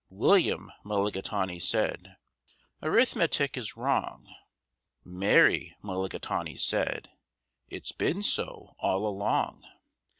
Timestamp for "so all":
8.23-9.05